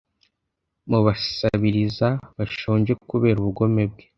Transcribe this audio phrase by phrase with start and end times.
[0.89, 2.07] Mubasabiriza
[2.37, 4.03] bashonje kubera ubugome bwe